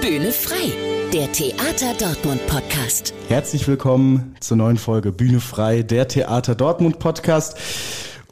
[0.00, 0.72] Bühne frei,
[1.12, 3.12] der Theater Dortmund Podcast.
[3.26, 7.58] Herzlich willkommen zur neuen Folge Bühne frei, der Theater Dortmund Podcast.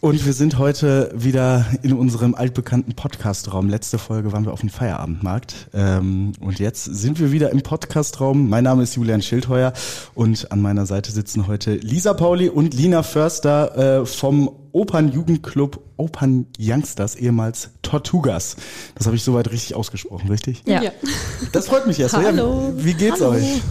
[0.03, 3.71] Und wir sind heute wieder in unserem altbekannten Podcastraum.
[3.71, 5.69] Letzte Folge waren wir auf dem Feierabendmarkt.
[5.72, 8.51] Ähm, und jetzt sind wir wieder im Podcastraum.
[8.51, 9.72] Mein Name ist Julian Schildheuer
[10.14, 16.45] und an meiner Seite sitzen heute Lisa Pauli und Lina Förster äh, vom Opernjugendclub Opern
[16.59, 18.56] Youngsters, ehemals Tortugas.
[18.97, 20.62] Das habe ich soweit richtig ausgesprochen, richtig?
[20.66, 20.83] Ja.
[20.83, 20.91] Ja.
[21.52, 22.15] Das freut mich erst.
[22.15, 22.74] Hallo.
[22.77, 23.30] Ja, wie geht's Hallo.
[23.30, 23.62] euch?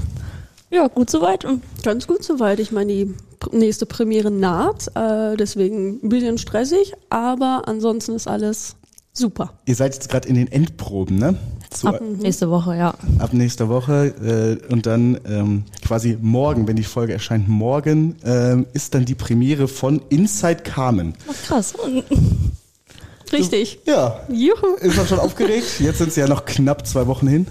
[0.72, 1.46] Ja, gut soweit.
[1.46, 2.60] Und Ganz gut soweit.
[2.60, 3.14] Ich meine, die
[3.52, 8.76] nächste Premiere naht, äh, deswegen ein bisschen stressig, aber ansonsten ist alles
[9.14, 9.54] super.
[9.66, 11.38] Ihr seid jetzt gerade in den Endproben, ne?
[11.70, 12.94] Zu, ab nächste Woche, ja.
[13.20, 18.66] ab nächster Woche äh, und dann ähm, quasi morgen, wenn die Folge erscheint, morgen ähm,
[18.74, 21.16] ist dann die Premiere von Inside Carmen.
[21.28, 21.74] Ach, krass.
[23.32, 23.80] Richtig.
[23.86, 24.76] Ja, Juhu.
[24.80, 25.66] ist man schon aufgeregt?
[25.80, 27.48] Jetzt sind es ja noch knapp zwei Wochen hin.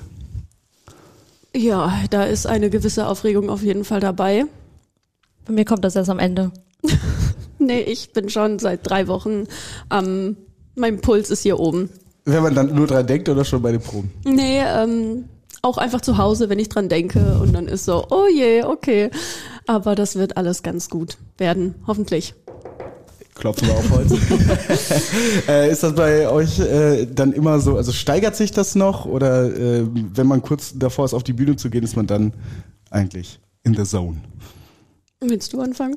[1.55, 4.45] Ja, da ist eine gewisse Aufregung auf jeden Fall dabei.
[5.47, 6.51] Bei mir kommt das erst am Ende.
[7.59, 9.45] Nee, ich bin schon seit drei Wochen
[9.89, 10.37] am,
[10.75, 11.89] mein Puls ist hier oben.
[12.25, 14.11] Wenn man dann nur dran denkt oder schon bei den Proben?
[14.25, 15.25] Nee, ähm,
[15.63, 19.11] auch einfach zu Hause, wenn ich dran denke und dann ist so, oh je, okay.
[19.67, 22.35] Aber das wird alles ganz gut werden, hoffentlich.
[23.35, 24.13] Klopfen wir auf Holz.
[25.49, 29.47] äh, ist das bei euch äh, dann immer so, also steigert sich das noch oder
[29.47, 32.33] äh, wenn man kurz davor ist, auf die Bühne zu gehen, ist man dann
[32.91, 34.19] eigentlich in the zone?
[35.31, 35.97] Willst du anfangen?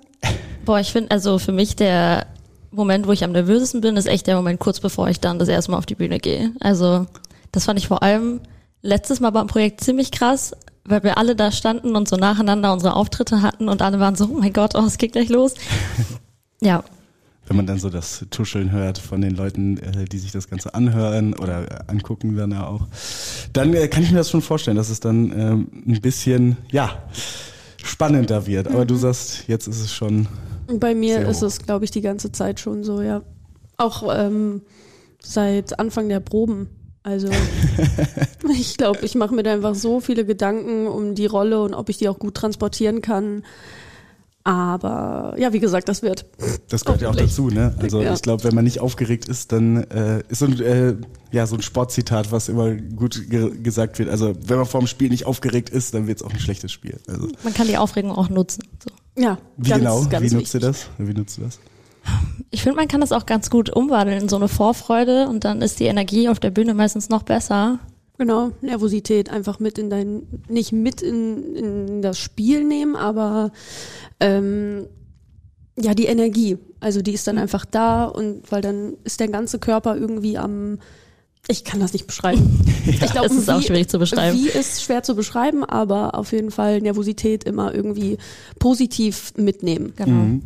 [0.65, 2.27] Boah, ich finde, also für mich der
[2.71, 5.47] Moment, wo ich am nervösesten bin, ist echt der Moment kurz bevor ich dann das
[5.47, 6.51] erste Mal auf die Bühne gehe.
[6.59, 7.07] Also
[7.51, 8.41] das fand ich vor allem
[8.81, 10.53] letztes Mal beim Projekt ziemlich krass,
[10.85, 14.25] weil wir alle da standen und so nacheinander unsere Auftritte hatten und alle waren so,
[14.25, 15.53] oh mein Gott, oh, es geht gleich los.
[16.59, 16.83] Ja,
[17.47, 20.73] wenn man dann so das Tuscheln hört von den Leuten, äh, die sich das Ganze
[20.73, 22.87] anhören oder äh, angucken dann ja auch,
[23.53, 27.03] dann äh, kann ich mir das schon vorstellen, dass es dann ähm, ein bisschen, ja,
[27.87, 28.67] spannender wird.
[28.67, 30.27] Aber du sagst, jetzt ist es schon,
[30.67, 31.47] Bei mir ist hoch.
[31.47, 33.23] es, glaube ich, die ganze Zeit schon so, ja.
[33.77, 34.61] Auch ähm,
[35.21, 36.69] seit Anfang der Proben.
[37.03, 37.29] Also
[38.51, 41.89] ich glaube, ich mache mir da einfach so viele Gedanken um die Rolle und ob
[41.89, 43.43] ich die auch gut transportieren kann.
[44.47, 46.25] Aber ja, wie gesagt, das wird.
[46.69, 47.75] das gehört ja auch dazu, ne?
[47.81, 48.13] Also Ja.
[48.13, 50.95] ich glaube, wenn man nicht aufgeregt ist, dann äh, ist so ein, äh,
[51.33, 54.07] ja, so ein Sportzitat, was immer gut ge gesagt wird.
[54.07, 56.71] Also wenn man vor dem Spiel nicht aufgeregt ist, dann wird es auch ein schlechtes
[56.71, 56.97] Spiel.
[57.09, 58.63] Also man kann die Aufregung auch nutzen.
[58.81, 59.21] So.
[59.21, 60.05] Ja, wie ganz, genau?
[60.05, 60.87] ganz wie nutzt ihr das?
[60.97, 61.59] Wie nutzt du das?
[62.49, 65.61] Ich finde, man kann das auch ganz gut umwandeln in so eine Vorfreude und dann
[65.61, 67.79] ist die Energie auf der Bühne meistens noch besser.
[68.17, 73.51] Genau, Nervosität einfach mit in dein, nicht mit in, in das Spiel nehmen, aber
[74.19, 74.87] ähm,
[75.79, 76.57] ja, die Energie.
[76.79, 80.79] Also die ist dann einfach da und weil dann ist der ganze Körper irgendwie am,
[81.47, 82.59] ich kann das nicht beschreiben.
[82.87, 84.35] ich Es ist auch schwierig zu beschreiben.
[84.35, 88.17] Wie ist schwer zu beschreiben, aber auf jeden Fall Nervosität immer irgendwie
[88.57, 89.93] positiv mitnehmen.
[89.95, 90.11] Genau.
[90.11, 90.43] Mhm.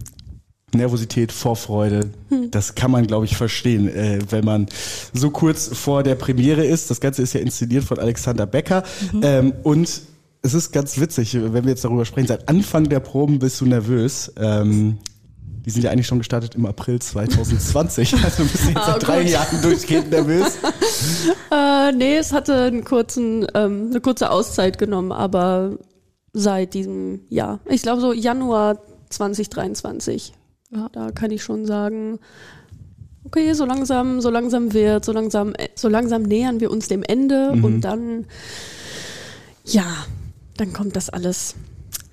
[0.73, 2.11] Nervosität, Vorfreude,
[2.49, 4.67] das kann man, glaube ich, verstehen, äh, wenn man
[5.13, 6.89] so kurz vor der Premiere ist.
[6.89, 8.83] Das Ganze ist ja inszeniert von Alexander Becker
[9.21, 10.01] ähm, und
[10.43, 12.27] es ist ganz witzig, wenn wir jetzt darüber sprechen.
[12.27, 14.31] Seit Anfang der Proben bist du nervös.
[14.39, 14.97] Ähm,
[15.63, 18.15] die sind ja eigentlich schon gestartet im April 2020.
[18.23, 19.31] Also bist du jetzt Ah, seit drei gut.
[19.31, 20.57] Jahren durchgehend nervös.
[21.51, 25.77] Äh, nee, es hatte einen kurzen, ähm, eine kurze Auszeit genommen, aber
[26.33, 27.59] seit diesem Jahr.
[27.69, 28.79] Ich glaube so Januar
[29.09, 30.33] 2023.
[30.73, 30.89] Ja.
[30.91, 32.19] Da kann ich schon sagen,
[33.25, 37.03] okay, so langsam, so langsam wird, so langsam, äh, so langsam nähern wir uns dem
[37.03, 37.63] Ende Mhm.
[37.63, 38.25] und dann,
[39.65, 39.85] ja,
[40.57, 41.55] dann kommt das alles.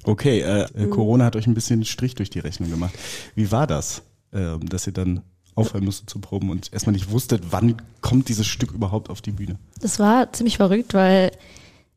[0.05, 0.91] Okay, äh, äh, Mhm.
[0.91, 2.95] Corona hat euch ein bisschen Strich durch die Rechnung gemacht.
[3.35, 4.03] Wie war das,
[4.33, 5.23] ähm, dass ihr dann
[5.55, 9.33] aufhören musstet zu proben und erstmal nicht wusstet, wann kommt dieses Stück überhaupt auf die
[9.33, 9.59] Bühne?
[9.81, 11.33] Das war ziemlich verrückt, weil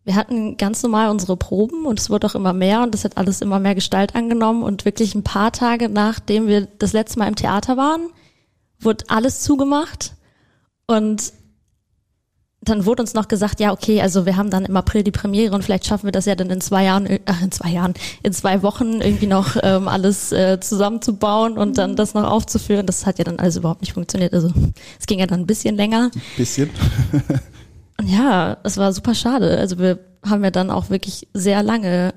[0.04, 3.18] wir hatten ganz normal unsere Proben und es wurde auch immer mehr und das hat
[3.18, 7.28] alles immer mehr Gestalt angenommen und wirklich ein paar Tage nachdem wir das letzte Mal
[7.28, 8.10] im Theater waren,
[8.80, 10.14] wurde alles zugemacht
[10.88, 11.34] und
[12.64, 15.56] dann wurde uns noch gesagt, ja, okay, also wir haben dann im April die Premiere
[15.56, 18.34] und vielleicht schaffen wir das ja dann in zwei Jahren, ach, in zwei Jahren, in
[18.34, 22.86] zwei Wochen irgendwie noch ähm, alles äh, zusammenzubauen und dann das noch aufzuführen.
[22.86, 24.34] Das hat ja dann alles überhaupt nicht funktioniert.
[24.34, 24.54] Also
[25.00, 26.12] es ging ja dann ein bisschen länger.
[26.38, 26.70] Bisschen.
[28.00, 29.58] Und ja, es war super schade.
[29.58, 32.14] Also wir haben ja dann auch wirklich sehr lange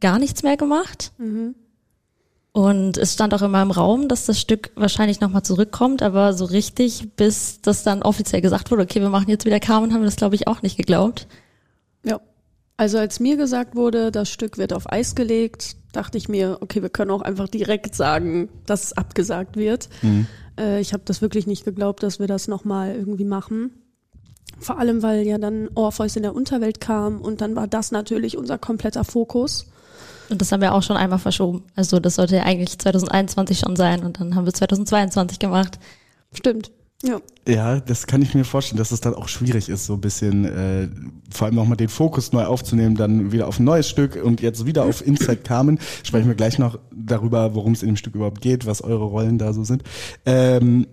[0.00, 1.12] gar nichts mehr gemacht.
[2.52, 6.44] Und es stand auch immer im Raum, dass das Stück wahrscheinlich nochmal zurückkommt, aber so
[6.44, 10.06] richtig, bis das dann offiziell gesagt wurde, okay, wir machen jetzt wieder Carmen, haben wir
[10.06, 11.26] das, glaube ich, auch nicht geglaubt.
[12.04, 12.20] Ja.
[12.76, 16.82] Also als mir gesagt wurde, das Stück wird auf Eis gelegt, dachte ich mir, okay,
[16.82, 19.88] wir können auch einfach direkt sagen, dass es abgesagt wird.
[20.58, 23.70] Äh, ich habe das wirklich nicht geglaubt, dass wir das nochmal irgendwie machen.
[24.58, 28.36] Vor allem, weil ja dann Orpheus in der Unterwelt kam und dann war das natürlich
[28.36, 29.66] unser kompletter Fokus.
[30.28, 31.64] Und das haben wir auch schon einmal verschoben.
[31.74, 35.78] Also das sollte ja eigentlich 2021 schon sein und dann haben wir 2022 gemacht.
[36.32, 36.70] Stimmt.
[37.02, 37.20] Ja.
[37.48, 40.44] Ja, das kann ich mir vorstellen, dass es dann auch schwierig ist, so ein bisschen,
[40.44, 40.88] äh,
[41.30, 44.40] vor allem auch mal den Fokus neu aufzunehmen, dann wieder auf ein neues Stück und
[44.40, 45.80] jetzt wieder auf Inside Carmen.
[46.04, 49.38] Sprechen wir gleich noch darüber, worum es in dem Stück überhaupt geht, was eure Rollen
[49.38, 49.82] da so sind.
[50.24, 50.86] Ähm,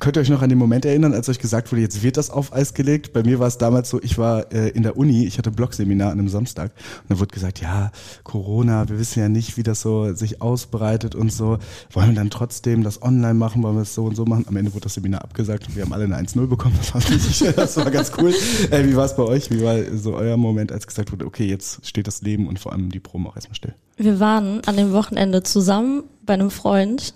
[0.00, 2.30] Könnt ihr euch noch an den Moment erinnern, als euch gesagt wurde, jetzt wird das
[2.30, 3.12] auf Eis gelegt?
[3.12, 6.10] Bei mir war es damals so, ich war äh, in der Uni, ich hatte Blogseminar
[6.10, 7.92] an einem Samstag und dann wurde gesagt, ja,
[8.24, 11.58] Corona, wir wissen ja nicht, wie das so sich ausbreitet und so.
[11.92, 14.46] Wollen wir dann trotzdem das online machen, wollen wir es so und so machen?
[14.48, 16.78] Am Ende wurde das Seminar abgesagt und wir haben alle eine 1-0 bekommen.
[16.80, 18.32] Das war, das war ganz cool.
[18.70, 19.50] Äh, wie war es bei euch?
[19.50, 22.72] Wie war so euer Moment, als gesagt wurde, okay, jetzt steht das Leben und vor
[22.72, 23.74] allem die Proben auch erstmal still?
[23.96, 27.14] Wir waren an dem Wochenende zusammen bei einem Freund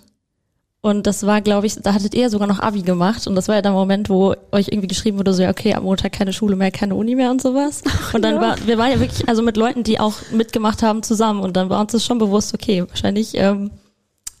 [0.85, 3.25] und das war, glaube ich, da hattet ihr sogar noch Abi gemacht.
[3.25, 5.81] Und das war ja der Moment, wo euch irgendwie geschrieben wurde, so, ja, okay, am
[5.81, 7.81] Montag keine Schule mehr, keine Uni mehr und sowas.
[8.13, 8.41] Und dann ja.
[8.41, 11.39] war, wir waren ja wirklich, also mit Leuten, die auch mitgemacht haben, zusammen.
[11.39, 13.71] Und dann war uns das schon bewusst, okay, wahrscheinlich ähm,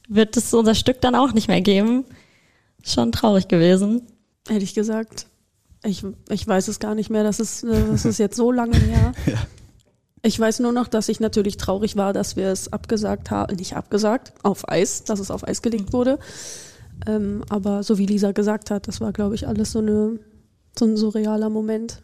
[0.07, 2.05] wird es unser Stück dann auch nicht mehr geben.
[2.83, 4.03] Schon traurig gewesen.
[4.47, 5.25] Hätte ich gesagt.
[5.83, 7.23] Ich, ich weiß es gar nicht mehr.
[7.23, 9.13] Das ist, äh, das ist jetzt so lange her.
[9.25, 9.37] Ja.
[10.25, 13.75] Ich weiß nur noch, dass ich natürlich traurig war, dass wir es abgesagt haben, nicht
[13.75, 16.17] abgesagt, auf Eis, dass es auf Eis gelegt wurde.
[17.05, 20.19] Ähm, aber so wie Lisa gesagt hat, das war, glaube ich, alles so, eine,
[20.77, 22.01] so ein surrealer Moment.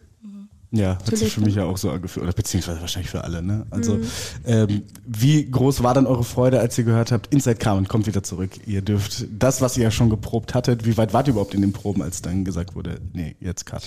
[0.70, 1.64] Ja, hat sich für mich ja.
[1.64, 3.66] auch so angefühlt, oder beziehungsweise wahrscheinlich für alle, ne?
[3.68, 3.98] Also,
[4.46, 8.22] ähm, wie groß war dann eure Freude, als ihr gehört habt, Inside Carmen kommt wieder
[8.22, 8.52] zurück.
[8.66, 11.60] Ihr dürft das, was ihr ja schon geprobt hattet, wie weit wart ihr überhaupt in
[11.60, 13.82] den Proben, als dann gesagt wurde, nee, jetzt cut?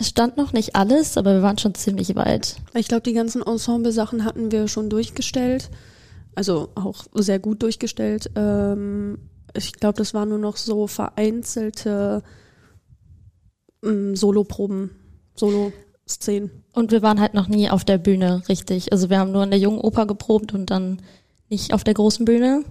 [0.00, 2.56] Es stand noch nicht alles, aber wir waren schon ziemlich weit.
[2.74, 5.70] Ich glaube, die ganzen Ensemble-Sachen hatten wir schon durchgestellt.
[6.36, 8.30] Also auch sehr gut durchgestellt.
[8.36, 9.18] Ähm,
[9.54, 12.22] ich glaube, das waren nur noch so vereinzelte
[13.84, 14.90] ähm, Soloproben,
[15.34, 16.62] Solo-Szenen.
[16.72, 18.92] Und wir waren halt noch nie auf der Bühne, richtig.
[18.92, 21.02] Also wir haben nur in der jungen Oper geprobt und dann
[21.48, 22.62] nicht auf der großen Bühne.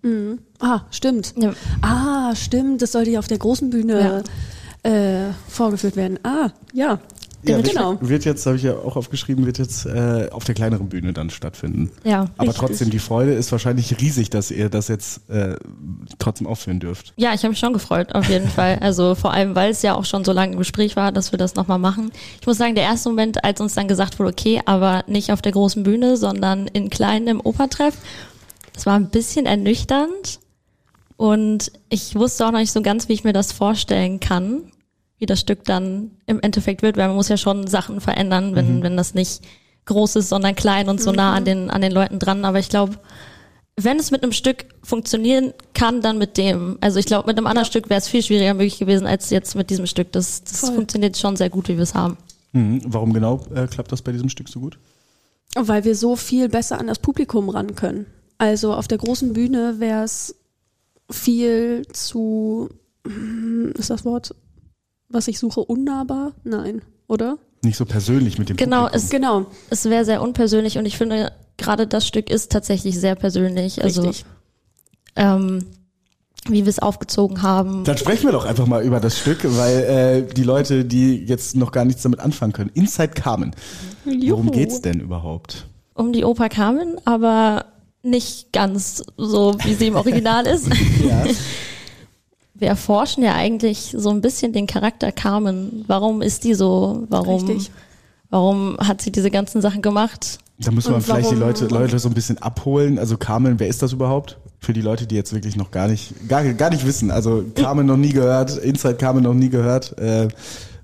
[0.00, 0.38] Mhm.
[0.58, 1.34] Ah, stimmt.
[1.36, 1.52] Ja.
[1.82, 2.80] Ah, stimmt.
[2.80, 4.22] Das sollte ja auf der großen Bühne
[4.84, 6.18] äh, vorgeführt werden.
[6.22, 7.00] Ah, ja.
[7.46, 7.98] Ja, wird, genau.
[8.00, 11.28] wird jetzt, habe ich ja auch aufgeschrieben, wird jetzt äh, auf der kleineren Bühne dann
[11.28, 11.90] stattfinden.
[12.02, 12.56] Ja, Aber richtig.
[12.56, 15.56] trotzdem, die Freude ist wahrscheinlich riesig, dass ihr das jetzt äh,
[16.18, 17.12] trotzdem aufführen dürft.
[17.16, 18.78] Ja, ich habe mich schon gefreut, auf jeden Fall.
[18.80, 21.38] Also vor allem, weil es ja auch schon so lange im Gespräch war, dass wir
[21.38, 22.12] das nochmal machen.
[22.40, 25.42] Ich muss sagen, der erste Moment, als uns dann gesagt wurde, okay, aber nicht auf
[25.42, 27.94] der großen Bühne, sondern in kleinen im Opertreff,
[28.72, 30.40] das war ein bisschen ernüchternd.
[31.16, 34.62] Und ich wusste auch noch nicht so ganz, wie ich mir das vorstellen kann,
[35.18, 38.82] wie das Stück dann im Endeffekt wird, weil man muss ja schon Sachen verändern, wenn,
[38.82, 39.42] wenn das nicht
[39.86, 42.44] groß ist, sondern klein und so nah an den, an den Leuten dran.
[42.44, 42.98] Aber ich glaube,
[43.76, 46.78] wenn es mit einem Stück funktionieren kann, dann mit dem.
[46.80, 49.54] Also ich glaube, mit einem anderen Stück wäre es viel schwieriger möglich gewesen als jetzt
[49.54, 50.12] mit diesem Stück.
[50.12, 50.74] Das, das Voll.
[50.74, 52.16] funktioniert schon sehr gut, wie wir es haben.
[52.52, 52.82] Mhm.
[52.84, 54.78] Warum genau äh, klappt das bei diesem Stück so gut?
[55.56, 58.06] Weil wir so viel besser an das Publikum ran können.
[58.38, 60.34] Also auf der großen Bühne wäre es
[61.10, 62.70] viel zu,
[63.06, 64.34] hm, ist das Wort,
[65.14, 66.32] was ich suche, unnahbar?
[66.44, 67.38] Nein, oder?
[67.62, 69.04] Nicht so persönlich mit dem Genau, Publikum.
[69.04, 73.14] es, Genau, es wäre sehr unpersönlich und ich finde, gerade das Stück ist tatsächlich sehr
[73.14, 73.82] persönlich.
[73.82, 74.24] Also richtig.
[75.16, 75.64] ähm,
[76.46, 77.84] wie wir es aufgezogen haben.
[77.84, 81.56] Dann sprechen wir doch einfach mal über das Stück, weil äh, die Leute, die jetzt
[81.56, 82.70] noch gar nichts damit anfangen können.
[82.74, 83.56] Inside Carmen.
[84.04, 84.50] Worum Juhu.
[84.50, 85.66] geht's denn überhaupt?
[85.94, 87.66] um die Oper Carmen, aber
[88.02, 90.68] nicht ganz so, wie sie im Original ist.
[91.08, 91.24] Ja.
[92.54, 95.84] Wir erforschen ja eigentlich so ein bisschen den Charakter Carmen.
[95.88, 97.04] Warum ist die so?
[97.10, 97.70] Warum, Richtig.
[98.30, 100.38] warum hat sie diese ganzen Sachen gemacht?
[100.58, 102.98] Da muss man vielleicht die Leute, Leute so ein bisschen abholen.
[102.98, 104.38] Also Carmen, wer ist das überhaupt?
[104.60, 107.10] Für die Leute, die jetzt wirklich noch gar nicht, gar, gar nicht wissen.
[107.10, 109.98] Also Carmen noch nie gehört, Inside Carmen noch nie gehört.
[109.98, 110.28] Äh,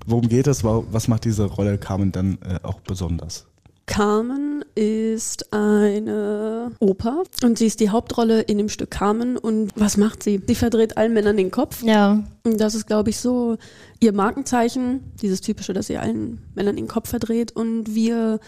[0.05, 0.63] worum geht es?
[0.65, 3.45] Wa- Was macht diese Rolle Carmen dann äh, auch besonders?
[3.85, 9.95] Carmen ist eine Oper und sie ist die Hauptrolle in dem Stück Carmen und was
[9.95, 10.41] macht sie?
[10.47, 13.57] Sie verdreht allen Männern den Kopf Ja, und das ist, glaube ich, so
[13.99, 18.39] ihr Markenzeichen, dieses typische, dass sie allen Männern den Kopf verdreht und wir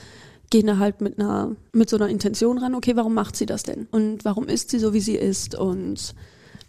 [0.49, 3.61] gehen da halt mit einer, mit so einer Intention ran, okay, warum macht sie das
[3.61, 3.87] denn?
[3.91, 5.53] Und warum ist sie so, wie sie ist?
[5.53, 6.15] Und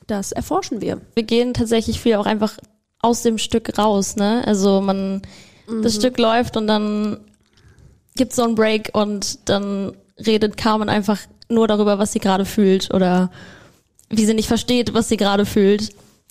[0.06, 1.00] das erforschen wir.
[1.14, 2.59] wir gehen tatsächlich viel auch einfach
[3.00, 4.42] aus dem Stück raus, ne?
[4.47, 5.23] Also man,
[5.83, 7.21] das Stück läuft und dann
[8.16, 9.92] gibt's so einen Break und dann
[10.25, 11.18] redet Carmen einfach
[11.49, 13.30] nur darüber, was sie gerade fühlt oder
[14.09, 15.90] wie sie nicht versteht, was sie gerade fühlt.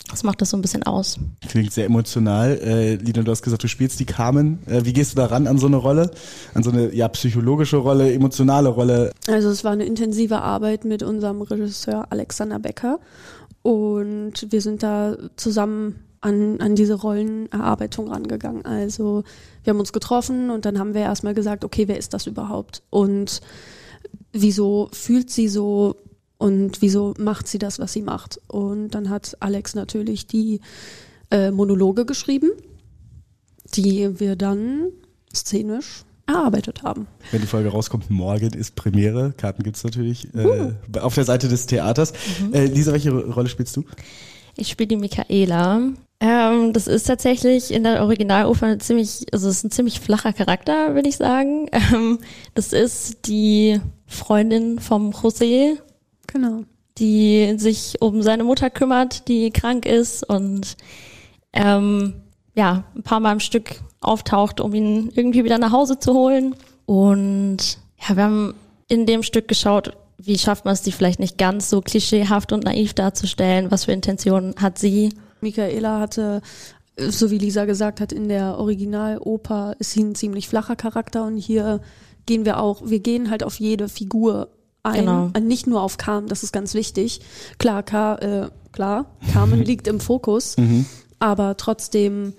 [0.10, 1.18] Das macht das so ein bisschen aus.
[1.48, 2.60] Klingt sehr emotional.
[2.60, 4.60] Äh, Lina, du hast gesagt, du spielst die Carmen.
[4.68, 6.12] Äh, wie gehst du da ran an so eine Rolle?
[6.54, 9.12] An so eine ja, psychologische Rolle, emotionale Rolle?
[9.28, 13.00] Also es war eine intensive Arbeit mit unserem Regisseur Alexander Becker
[13.62, 18.66] und wir sind da zusammen an, an diese Rollenerarbeitung rangegangen.
[18.66, 19.24] Also
[19.64, 22.82] wir haben uns getroffen und dann haben wir erstmal gesagt, okay, wer ist das überhaupt?
[22.90, 23.42] Und
[24.32, 25.98] wieso fühlt sie so
[26.38, 28.40] und wieso macht sie das, was sie macht?
[28.48, 30.62] Und dann hat Alex natürlich die
[31.30, 32.52] äh, Monologe geschrieben,
[33.76, 34.92] die wir dann
[35.34, 37.08] szenisch erarbeitet haben.
[37.32, 39.34] Wenn die Folge rauskommt, morgen ist Premiere.
[39.36, 42.14] Karten gibt's natürlich äh, auf der Seite des Theaters.
[42.54, 43.84] Äh, Lisa, welche Rolle spielst du?
[44.56, 45.92] Ich spiele die Michaela.
[46.24, 50.32] Ähm, das ist tatsächlich in der Originaloper ein ziemlich, also es ist ein ziemlich flacher
[50.32, 51.70] Charakter, würde ich sagen.
[51.94, 52.20] Ähm,
[52.56, 55.78] das ist die Freundin vom José,
[56.28, 56.64] Genau.
[56.98, 60.78] die sich um seine Mutter kümmert, die krank ist und
[61.52, 62.14] ähm,
[62.56, 66.56] ja, ein paar Mal am Stück auftaucht, um ihn irgendwie wieder nach Hause zu holen.
[66.86, 68.54] Und ja, wir haben
[68.88, 72.64] in dem Stück geschaut, wie schafft man es, die vielleicht nicht ganz so klischeehaft und
[72.64, 75.10] naiv darzustellen, was für Intentionen hat sie.
[75.44, 76.42] Michaela hatte,
[76.96, 81.24] äh, so wie Lisa gesagt hat, in der Originaloper ist sie ein ziemlich flacher Charakter
[81.26, 81.82] und hier
[82.26, 84.50] gehen wir auch, wir gehen halt auf jede Figur
[84.82, 85.30] ein, Genau.
[85.34, 87.22] äh, nicht nur auf Carmen, das ist ganz wichtig.
[87.58, 90.56] Klar, Ka, äh, klar, Carmen liegt im Fokus,
[91.20, 92.34] aber trotzdem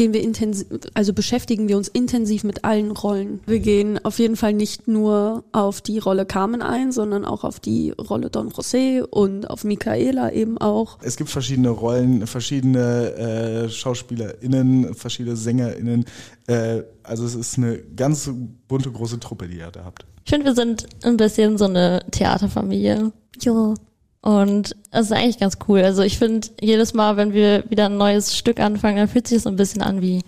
[0.00, 3.40] gehen wir intensiv, also beschäftigen wir uns intensiv mit allen Rollen.
[3.44, 7.60] Wir gehen auf jeden Fall nicht nur auf die Rolle Carmen ein, sondern auch auf
[7.60, 10.96] die Rolle Don José und auf Michaela eben auch.
[11.02, 16.06] Es gibt verschiedene Rollen, verschiedene äh, SchauspielerInnen, verschiedene SängerInnen.
[16.46, 18.30] Äh, also es ist eine ganz
[18.68, 20.06] bunte, große Truppe, die ihr da habt.
[20.24, 23.12] Ich finde, wir sind ein bisschen so eine Theaterfamilie.
[23.42, 23.74] Ja.
[24.22, 25.80] Und das ist eigentlich ganz cool.
[25.80, 29.36] Also ich finde, jedes Mal, wenn wir wieder ein neues Stück anfangen, dann fühlt sich
[29.36, 30.22] das so ein bisschen an wie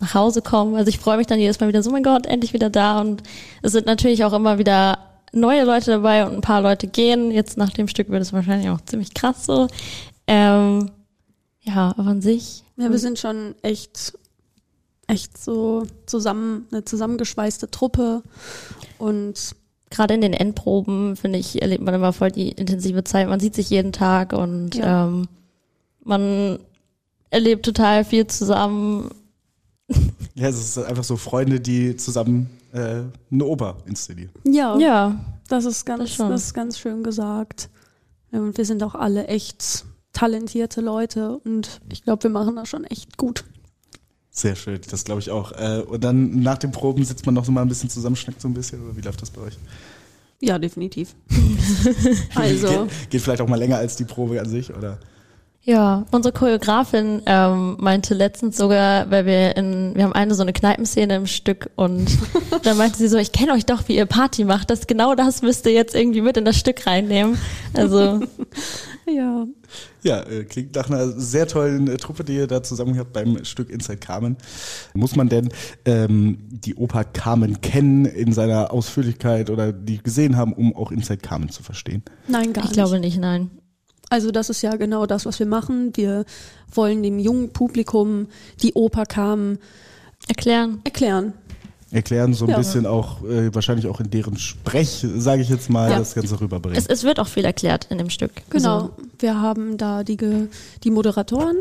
[0.00, 0.76] nach Hause kommen.
[0.76, 3.00] Also ich freue mich dann jedes Mal wieder so, mein Gott, endlich wieder da.
[3.00, 3.22] Und
[3.62, 4.98] es sind natürlich auch immer wieder
[5.32, 7.30] neue Leute dabei und ein paar Leute gehen.
[7.30, 9.68] Jetzt nach dem Stück wird es wahrscheinlich auch ziemlich krass so.
[10.26, 10.90] Ähm,
[11.60, 12.62] ja, aber an sich.
[12.76, 14.16] Ja, wir sind schon echt,
[15.06, 18.22] echt so zusammen, eine zusammengeschweißte Truppe
[18.98, 19.54] und
[19.90, 23.28] gerade in den Endproben, finde ich, erlebt man immer voll die intensive Zeit.
[23.28, 25.06] Man sieht sich jeden Tag und Ja.
[25.06, 25.28] ähm,
[26.04, 26.58] man
[27.30, 29.10] erlebt total viel zusammen.
[30.34, 34.30] Ja, es ist einfach so Freunde, die zusammen äh, eine Oper inszenieren.
[34.44, 35.18] ja, Ja,
[35.48, 36.32] das ist ganz, Das das, schon.
[36.32, 37.70] ist ganz schön gesagt.
[38.30, 42.84] Und wir sind auch alle echt talentierte Leute und ich glaube, wir machen das schon
[42.84, 43.44] echt gut.
[44.30, 45.52] Sehr schön, das glaube ich auch.
[45.52, 48.40] Äh, und dann nach den Proben sitzt man noch so mal ein bisschen zusammen, schnackt
[48.40, 49.58] so ein bisschen, oder wie läuft das bei euch?
[50.40, 51.14] Ja, definitiv.
[52.34, 54.98] also, Geht, geht vielleicht auch mal länger als die Probe an sich, oder?
[55.68, 60.54] Ja, unsere Choreografin ähm, meinte letztens sogar, weil wir in, wir haben eine so eine
[60.54, 62.08] Kneipenszene im Stück und
[62.62, 64.70] dann meinte sie so, ich kenne euch doch, wie ihr Party macht.
[64.70, 67.36] Das genau das müsst ihr jetzt irgendwie mit in das Stück reinnehmen.
[67.74, 68.20] Also
[69.08, 69.46] ja.
[70.02, 73.44] Ja, äh, klingt nach einer sehr tollen äh, Truppe, die ihr da zusammen habt beim
[73.44, 74.36] Stück Inside Carmen.
[74.94, 75.48] Muss man denn
[75.84, 81.20] ähm, die Oper Carmen kennen in seiner Ausführlichkeit oder die gesehen haben, um auch Inside
[81.20, 82.02] Carmen zu verstehen?
[82.26, 82.74] Nein, gar ich nicht.
[82.74, 83.50] glaube nicht, nein.
[84.10, 85.92] Also das ist ja genau das, was wir machen.
[85.94, 86.24] Wir
[86.72, 88.28] wollen dem jungen Publikum
[88.62, 89.58] die Oper Carmen
[90.28, 90.80] Erklären.
[90.84, 91.34] erklären.
[91.90, 92.58] Erklären so ein Ja.
[92.58, 95.98] bisschen auch, äh, wahrscheinlich auch in deren Sprech, sage ich jetzt mal, Ja.
[95.98, 96.76] das Ganze rüberbringen.
[96.78, 98.32] Es, es wird auch viel erklärt in dem Stück.
[98.50, 98.74] Genau.
[98.74, 100.48] Also, Wir haben da die, Ge-
[100.84, 101.56] die Moderatoren,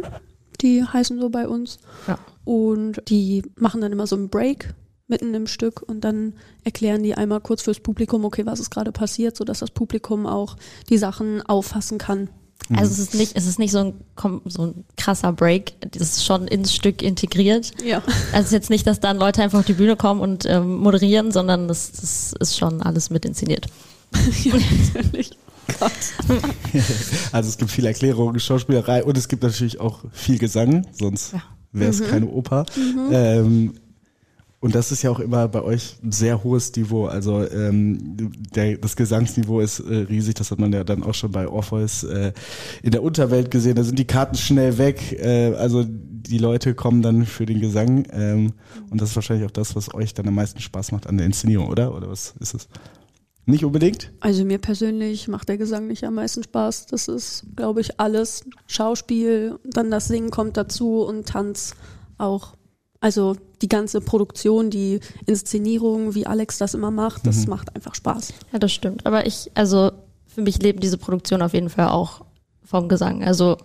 [0.61, 1.79] die heißen so bei uns.
[2.07, 2.17] ja.
[2.43, 4.73] Und die machen dann immer so einen Break
[5.09, 6.33] mitten im Stück und dann
[6.65, 10.57] erklären die einmal kurz fürs Publikum, okay, was ist gerade passiert, sodass das Publikum auch
[10.89, 12.29] die Sachen auffassen kann.
[12.75, 13.93] Also es ist nicht, es ist nicht so ein,
[14.45, 15.73] so ein krasser Break.
[15.91, 17.71] Das ist schon ins Stück integriert.
[17.83, 18.01] Ja.
[18.31, 20.77] Also es ist jetzt nicht, dass dann Leute einfach auf die Bühne kommen und ähm,
[20.77, 23.67] moderieren, sondern das, das ist schon alles mit inszeniert.
[24.43, 24.55] ja,
[24.93, 25.31] natürlich.
[25.79, 25.91] Gott.
[27.31, 31.33] Also es gibt viel Erklärung, Schauspielerei und es gibt natürlich auch viel Gesang, sonst
[31.71, 32.65] wäre es keine Oper.
[33.11, 33.73] Ähm,
[34.67, 37.05] und das ist ja auch immer bei euch ein sehr hohes Niveau.
[37.05, 38.17] Also ähm,
[38.53, 40.35] der, das Gesangsniveau ist äh, riesig.
[40.35, 42.33] Das hat man ja dann auch schon bei Orpheus äh,
[42.83, 43.75] in der Unterwelt gesehen.
[43.75, 45.17] Da sind die Karten schnell weg.
[45.21, 48.07] Äh, also die Leute kommen dann für den Gesang.
[48.11, 48.51] Ähm,
[48.89, 51.27] und das ist wahrscheinlich auch das, was euch dann am meisten Spaß macht an der
[51.27, 51.95] Inszenierung, oder?
[51.95, 52.67] Oder was ist es?
[53.45, 54.11] Nicht unbedingt?
[54.19, 56.87] Also mir persönlich macht der Gesang nicht am meisten Spaß.
[56.87, 58.43] Das ist, glaube ich, alles.
[58.67, 61.73] Schauspiel, dann das Singen kommt dazu und Tanz
[62.17, 62.56] auch.
[62.99, 68.33] Also die ganze Produktion, die Inszenierung, wie Alex das immer macht, das macht einfach Spaß.
[68.51, 69.05] Ja, das stimmt.
[69.05, 69.91] Aber ich, also
[70.25, 72.25] für mich leben diese Produktion auf jeden Fall auch
[72.63, 73.23] vom Gesang.
[73.23, 73.57] Also,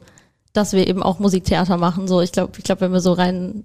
[0.52, 2.08] dass wir eben auch Musiktheater machen.
[2.08, 3.64] So, ich glaube, ich glaube, wenn wir so rein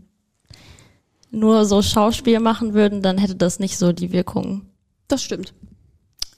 [1.32, 4.66] nur so Schauspiel machen würden, dann hätte das nicht so die Wirkung.
[5.08, 5.54] Das stimmt.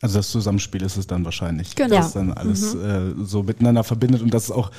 [0.01, 1.97] Also das Zusammenspiel ist es dann wahrscheinlich, Genau.
[1.97, 4.71] das dann alles äh, so miteinander verbindet und das ist auch,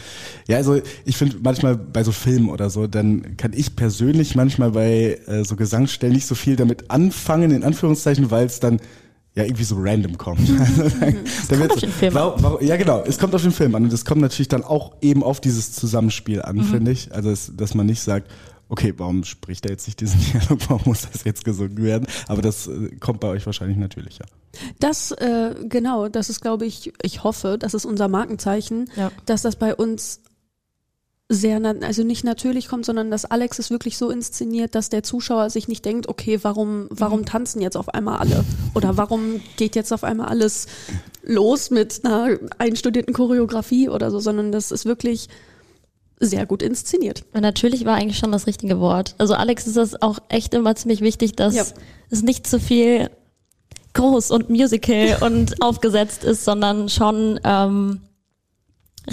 [0.48, 4.70] ja also ich finde manchmal bei so Filmen oder so, dann kann ich persönlich manchmal
[4.70, 8.80] bei äh, so Gesangsstellen nicht so viel damit anfangen, in Anführungszeichen, weil es dann
[9.34, 10.40] ja irgendwie so random kommt.
[10.58, 11.16] Also, dann,
[11.50, 12.22] dann wird's- auf den Film an.
[12.22, 14.64] warum, warum, ja genau, es kommt auf den Film an und es kommt natürlich dann
[14.64, 17.14] auch eben auf dieses Zusammenspiel an, finde ich.
[17.14, 18.30] Also es, dass man nicht sagt,
[18.70, 22.06] okay, warum spricht er jetzt nicht diesen Dialog, warum muss das jetzt gesungen werden?
[22.28, 24.24] Aber das äh, kommt bei euch wahrscheinlich natürlicher.
[24.78, 29.12] Das, äh, genau, das ist, glaube ich, ich hoffe, das ist unser Markenzeichen, Ja.
[29.26, 30.20] dass das bei uns
[31.32, 35.48] sehr, also nicht natürlich kommt, sondern dass Alex es wirklich so inszeniert, dass der Zuschauer
[35.48, 38.44] sich nicht denkt, okay, warum, warum tanzen jetzt auf einmal alle?
[38.74, 40.66] Oder warum geht jetzt auf einmal alles
[41.22, 45.28] los mit einer einstudierten Choreografie oder so, sondern das ist wirklich
[46.20, 47.24] sehr gut inszeniert.
[47.32, 49.14] Und natürlich war eigentlich schon das richtige Wort.
[49.18, 51.64] Also Alex ist das auch echt immer ziemlich wichtig, dass Ja.
[52.10, 53.10] es nicht zu viel
[53.94, 58.00] groß und Musical und aufgesetzt ist, sondern schon ähm,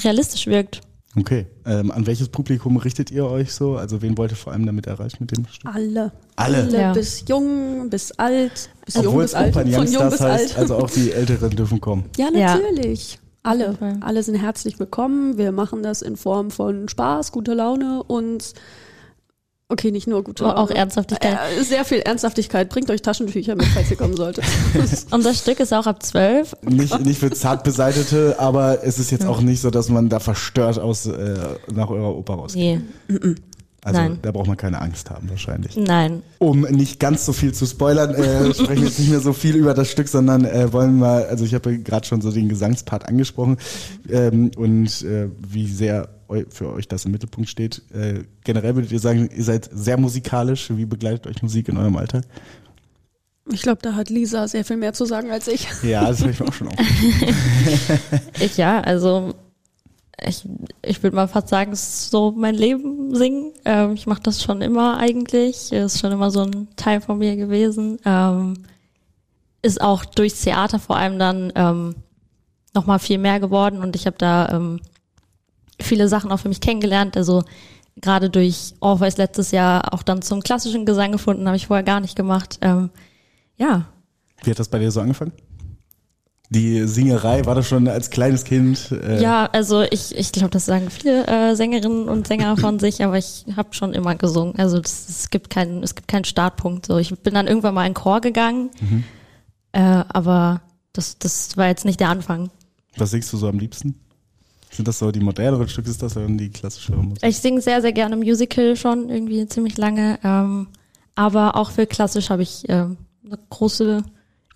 [0.04, 0.82] realistisch wirkt.
[1.18, 1.48] Okay.
[1.66, 3.76] Ähm, an welches Publikum richtet ihr euch so?
[3.78, 5.74] Also wen wollt ihr vor allem damit erreichen mit dem Stück?
[5.74, 6.12] Alle.
[6.36, 6.70] Alle.
[6.78, 6.94] Ja.
[6.94, 10.58] Bis jung, bis alt, bis jung Obwohl bis es alt, von jung bis heißt, alt.
[10.58, 12.04] also auch die Älteren dürfen kommen.
[12.18, 12.58] Ja, Ja.
[12.58, 13.18] natürlich.
[13.18, 13.77] Auf Alle.
[14.01, 15.38] Alle sind herzlich willkommen.
[15.38, 18.54] Wir machen das in Form von Spaß, guter Laune und
[19.70, 20.66] okay, nicht nur gute Aber Laune.
[20.66, 21.38] auch Ernsthaftigkeit.
[21.58, 22.68] Äh, sehr viel Ernsthaftigkeit.
[22.68, 24.44] Bringt euch Taschentücher mit, falls ihr kommen solltet.
[25.12, 26.56] Unser Stück ist auch ab zwölf.
[26.62, 30.20] Nicht, nicht für zart beseitete, aber es ist jetzt auch nicht so, dass man da
[30.20, 31.38] verstört aus äh,
[31.74, 32.82] nach eurer Oper rausgeht.
[33.08, 33.36] Nee,
[33.84, 34.19] Also nein.
[34.22, 35.77] da braucht man keine Angst haben wahrscheinlich.
[35.77, 36.24] nein.
[36.39, 39.55] Um nicht ganz so viel zu spoilern, äh, sprechen wir jetzt nicht mehr so viel
[39.55, 43.07] über das Stück, sondern äh, wollen mal, also ich habe gerade schon so den Gesangspart
[43.07, 43.57] angesprochen
[44.10, 47.81] ähm, und äh, wie sehr eu für euch das im Mittelpunkt steht.
[47.93, 50.69] Äh, generell würdet ihr sagen, ihr seid sehr musikalisch.
[50.75, 52.24] Wie begleitet euch Musik in eurem Alltag?
[53.50, 55.67] Ich glaube, da hat Lisa sehr viel mehr zu sagen als ich.
[55.84, 56.75] Ja, das habe ich mir auch schon auf.
[58.41, 59.34] Ich ja, also
[60.25, 60.47] ich,
[60.81, 63.53] ich würde mal fast sagen, es ist so mein Leben singen.
[63.65, 65.71] Ähm, ich mache das schon immer eigentlich.
[65.71, 68.00] Ist schon immer so ein Teil von mir gewesen.
[68.03, 68.55] Ähm,
[69.62, 71.95] ist auch durchs Theater vor allem dann ähm,
[72.73, 74.80] nochmal viel mehr geworden und ich habe da ähm,
[75.80, 77.17] viele Sachen auch für mich kennengelernt.
[77.17, 77.43] Also
[77.97, 81.99] gerade durch Orpheus letztes Jahr auch dann zum klassischen Gesang gefunden, habe ich vorher gar
[81.99, 82.60] nicht gemacht.
[82.62, 82.89] Ähm,
[83.58, 83.86] ja,
[84.43, 85.32] Wie hat das bei dir so angefangen?
[86.49, 88.91] Die Singerei, war das schon als kleines Kind?
[88.91, 93.03] Äh, Ja, also ich, ich glaube, das sagen viele äh, Sängerinnen und Sänger von sich,
[93.03, 94.55] aber ich habe schon immer gesungen.
[94.57, 96.86] Also das, es gibt keinen, es gibt keinen Startpunkt.
[96.86, 98.69] So, ich bin dann irgendwann mal in Chor gegangen,
[99.73, 100.62] äh, aber
[100.93, 102.49] das, das war jetzt nicht der Anfang.
[102.95, 103.99] Was singst du so am liebsten?
[104.71, 107.23] Sind das so die moderneren Stücke, ist das oder die klassische Musik?
[107.23, 110.67] Ich singe sehr, sehr gerne Musical schon irgendwie ziemlich lange, ähm,
[111.15, 114.03] aber auch für klassisch habe ich ähm, eine große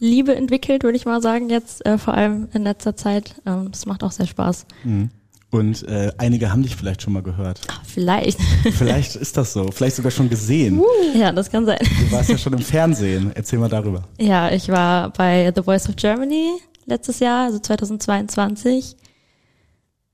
[0.01, 3.35] Liebe entwickelt, würde ich mal sagen jetzt, äh, vor allem in letzter Zeit.
[3.45, 4.65] Ähm, das macht auch sehr Spaß.
[4.83, 5.11] Mhm.
[5.51, 7.61] Und äh, einige haben dich vielleicht schon mal gehört.
[7.67, 8.39] Ach, vielleicht.
[8.71, 10.81] Vielleicht ist das so, vielleicht sogar schon gesehen.
[11.13, 11.77] ja, das kann sein.
[11.81, 13.31] Du warst ja schon im Fernsehen.
[13.35, 14.03] Erzähl mal darüber.
[14.17, 16.53] Ja, ich war bei The Voice of Germany
[16.85, 18.95] letztes Jahr, also 2022.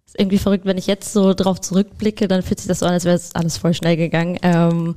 [0.05, 2.93] Ist irgendwie verrückt, wenn ich jetzt so drauf zurückblicke, dann fühlt sich das so an,
[2.93, 4.39] als wäre es alles voll schnell gegangen.
[4.41, 4.95] Ähm,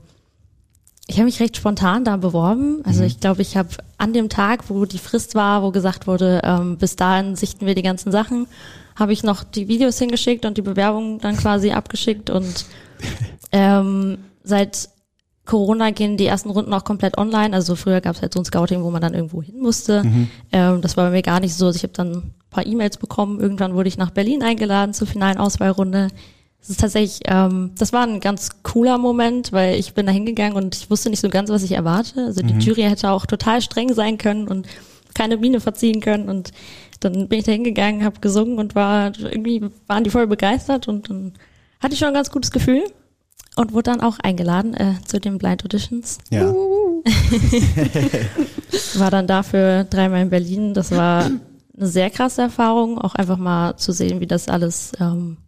[1.07, 2.83] ich habe mich recht spontan da beworben.
[2.85, 6.41] Also ich glaube, ich habe an dem Tag, wo die Frist war, wo gesagt wurde,
[6.45, 8.47] ähm, bis dahin sichten wir die ganzen Sachen,
[8.95, 12.67] habe ich noch die Videos hingeschickt und die Bewerbung dann quasi abgeschickt und
[13.53, 14.89] ähm, seit
[15.47, 17.55] Corona gehen die ersten Runden auch komplett online.
[17.55, 20.03] Also früher gab es halt so ein Scouting, wo man dann irgendwo hin musste.
[20.53, 21.67] Ähm, das war bei mir gar nicht so.
[21.67, 23.41] Also ich habe dann ein paar E-Mails bekommen.
[23.41, 26.09] Irgendwann wurde ich nach Berlin eingeladen zur finalen Auswahlrunde.
[26.61, 30.57] Das ist tatsächlich, ähm, das war ein ganz cooler Moment, weil ich bin da hingegangen
[30.57, 32.27] und ich wusste nicht so ganz, was ich erwarte.
[32.27, 34.67] Also die Jury hätte auch total streng sein können und
[35.15, 36.29] keine Miene verziehen können.
[36.29, 36.53] Und
[37.01, 41.09] dann bin ich da hingegangen, habe gesungen und war irgendwie waren die voll begeistert und
[41.09, 41.33] dann
[41.81, 42.85] hatte ich schon ein ganz gutes Gefühl
[43.57, 46.19] und wurde dann auch eingeladen äh, zu den Blind Auditions.
[46.31, 46.53] Ja.
[48.95, 50.75] War dann dafür dreimal in Berlin.
[50.75, 51.41] Das war eine
[51.87, 55.39] sehr krasse Erfahrung, auch einfach mal zu sehen, wie das alles ähm,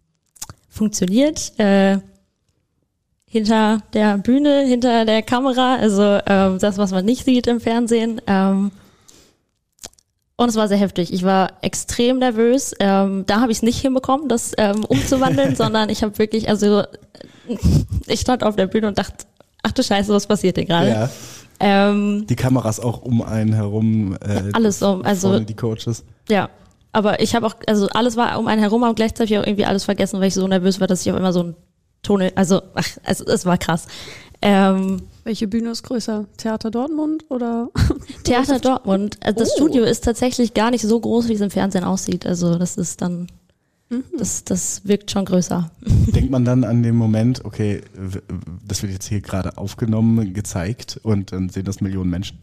[0.73, 1.57] funktioniert.
[1.59, 1.99] Äh,
[3.25, 8.21] hinter der Bühne, hinter der Kamera, also ähm, das, was man nicht sieht im Fernsehen.
[8.27, 8.71] Ähm,
[10.35, 11.11] und es war sehr heftig.
[11.13, 12.73] Ich war extrem nervös.
[12.79, 16.83] Ähm, da habe ich es nicht hinbekommen, das ähm, umzuwandeln, sondern ich habe wirklich, also
[18.07, 19.25] ich stand auf der Bühne und dachte,
[19.63, 20.89] ach du Scheiße, was passiert hier gerade?
[20.89, 21.09] ja.
[21.59, 24.17] Ähm, Die Kameras auch um einen herum.
[24.21, 26.03] Äh, alles um, also die Coaches.
[26.29, 26.49] ja.
[26.93, 29.83] Aber ich habe auch, also alles war um einen herum, aber gleichzeitig auch irgendwie alles
[29.83, 31.55] vergessen, weil ich so nervös war, dass ich auch immer so ein
[32.03, 33.87] Ton, also ach, also es war krass.
[34.41, 36.25] Ähm, Welche Bühne ist größer?
[36.37, 37.69] Theater Dortmund oder?
[38.23, 39.17] Theater Dortmund.
[39.21, 39.55] Also Das Oh.
[39.55, 42.25] Studio ist tatsächlich gar nicht so groß, wie es im Fernsehen aussieht.
[42.25, 43.27] Also das ist dann,
[44.17, 45.71] das, das wirkt schon größer.
[46.13, 47.81] Denkt man dann an den Moment, okay,
[48.67, 52.37] das wird jetzt hier gerade aufgenommen, gezeigt und dann sehen das Millionen Menschen?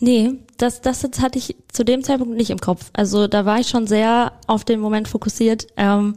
[0.00, 2.90] Nee, das, das jetzt hatte ich zu dem Zeitpunkt nicht im Kopf.
[2.92, 5.66] Also da war ich schon sehr auf den Moment fokussiert.
[5.76, 6.16] Ähm,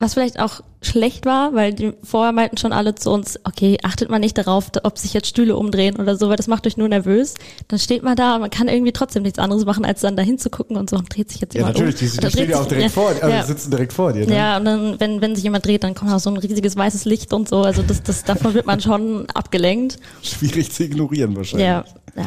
[0.00, 4.08] was vielleicht auch schlecht war, weil die vorher meinten schon alle zu uns, okay, achtet
[4.08, 6.88] mal nicht darauf, ob sich jetzt Stühle umdrehen oder so, weil das macht euch nur
[6.88, 7.34] nervös.
[7.68, 10.38] Dann steht man da und man kann irgendwie trotzdem nichts anderes machen, als dann dahin
[10.38, 12.10] zu gucken und so, dreht sich jetzt Ja, jemand natürlich, die, um.
[12.12, 13.42] die Oder stehen ja auch direkt vor, also ja.
[13.42, 14.26] sitzen direkt vor dir.
[14.26, 14.34] Ne?
[14.34, 17.04] Ja, und dann, wenn, wenn sich jemand dreht, dann kommt auch so ein riesiges weißes
[17.04, 17.58] Licht und so.
[17.58, 19.98] Also das, das, davon wird man schon abgelenkt.
[20.22, 21.68] Schwierig zu ignorieren wahrscheinlich.
[21.68, 21.84] Ja,
[22.16, 22.26] ja.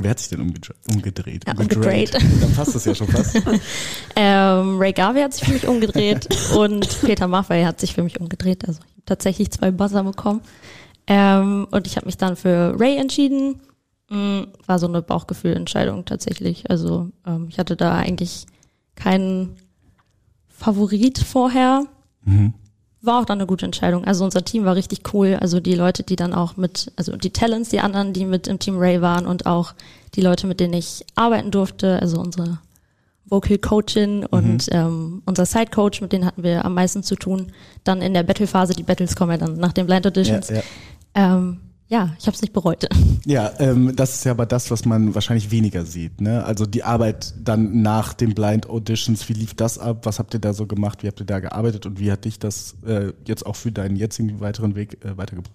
[0.00, 0.76] Wer hat sich denn umgedreht?
[0.92, 1.44] umgedreht?
[1.46, 2.14] Ja, umgedreht.
[2.14, 3.40] Dann passt das ja schon fast.
[4.16, 8.20] Ähm, Ray Garvey hat sich für mich umgedreht und Peter Maffay hat sich für mich
[8.20, 8.66] umgedreht.
[8.66, 10.40] Also ich habe tatsächlich zwei Buzzer bekommen.
[11.06, 13.60] Ähm, und ich habe mich dann für Ray entschieden.
[14.10, 16.68] Mm, War so eine Bauchgefühlentscheidung tatsächlich.
[16.70, 18.46] Also ähm, ich hatte da eigentlich
[18.96, 19.56] keinen
[20.48, 21.84] Favorit vorher.
[23.00, 24.04] War auch dann eine gute Entscheidung.
[24.04, 25.38] Also unser Team war richtig cool.
[25.40, 28.58] Also die Leute, die dann auch mit, also die Talents, die anderen, die mit im
[28.58, 29.74] Team Ray waren und auch
[30.14, 32.58] die Leute, mit denen ich arbeiten durfte, also unsere
[33.26, 37.52] Vocal Coachin und ähm, unser Side Coach, mit denen hatten wir am meisten zu tun.
[37.84, 40.48] Dann in der Battle-Phase, die Battles kommen ja dann nach den Blind ja, Auditions.
[40.48, 40.62] ja.
[41.14, 42.86] Ähm, ja, ich habe es nicht bereut.
[43.24, 46.20] ja ähm, das ist ja aber das, was man wahrscheinlich weniger sieht.
[46.20, 46.44] Ne?
[46.44, 50.00] Also die Arbeit dann nach den Blind Auditions, wie lief das ab?
[50.04, 51.02] Was habt ihr da so gemacht?
[51.02, 51.86] Wie habt ihr da gearbeitet?
[51.86, 55.54] Und wie hat dich das äh, jetzt auch für deinen jetzigen weiteren Weg äh, weitergebracht?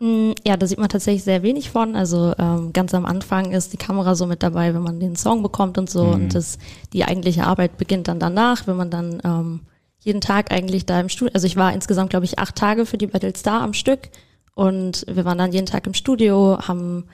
[0.00, 1.94] Mm, Ja, da sieht man tatsächlich sehr wenig von.
[1.94, 5.44] Also ähm, ganz am Anfang ist die Kamera so mit dabei, wenn man den Song
[5.44, 6.02] bekommt und so.
[6.06, 6.58] Und das,
[6.92, 9.60] die eigentliche Arbeit beginnt dann danach, wenn man dann ähm,
[10.00, 12.98] jeden Tag eigentlich da im Studio, also ich war insgesamt, glaube ich, acht Tage für
[12.98, 14.08] die Battle Star am Stück.
[14.54, 17.04] Und wir waren dann jeden Tag im Studio, haben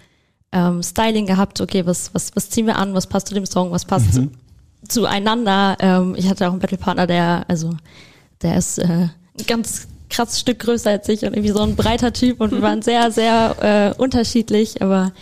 [0.53, 3.71] ähm, Styling gehabt, okay, was, was, was ziehen wir an, was passt zu dem Song,
[3.71, 4.31] was passt zu,
[4.89, 5.77] zueinander.
[5.81, 7.77] Ähm, ich hatte auch einen Battlepartner, der, also
[8.43, 12.13] der ist äh, ein ganz krass Stück größer als ich und irgendwie so ein breiter
[12.13, 12.41] Typ.
[12.41, 15.13] Und wir waren sehr, sehr äh, unterschiedlich, aber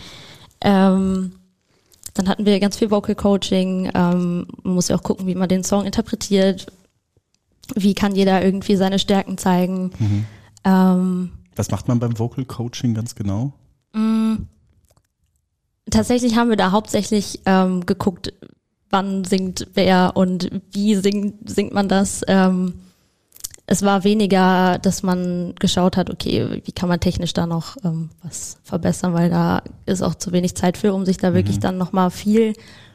[0.61, 1.33] ähm,
[2.13, 5.49] dann hatten wir ganz viel Vocal Coaching, ähm, man muss ja auch gucken, wie man
[5.49, 6.67] den Song interpretiert,
[7.75, 9.91] wie kann jeder irgendwie seine Stärken zeigen.
[10.63, 13.53] Ähm, Was macht man beim Vocal Coaching ganz genau?
[15.89, 18.33] tatsächlich haben wir da hauptsächlich ähm, geguckt,
[18.89, 22.21] wann singt wer und wie singt, singt man das.
[22.27, 22.73] Ähm,
[23.65, 28.09] es war weniger, dass man geschaut hat, okay, wie kann man technisch da noch ähm,
[28.23, 31.77] was verbessern, weil da ist auch zu wenig Zeit für, um sich da wirklich dann
[31.77, 32.53] nochmal viel